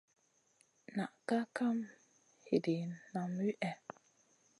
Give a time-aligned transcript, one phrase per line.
[0.95, 1.77] Na kaʼa kam
[2.47, 3.71] hidina nam wihè.